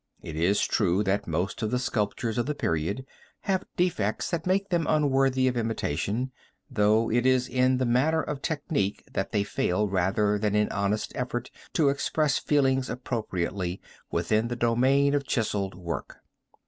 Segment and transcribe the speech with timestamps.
[0.23, 3.05] It is true that most of the sculptures of the period
[3.41, 6.31] have defects that make them unworthy of imitation,
[6.71, 11.11] though it is in the matter of technique that they fail rather than in honest
[11.15, 13.79] effort to express feelings appropriately
[14.09, 16.17] within the domain of chiseled work.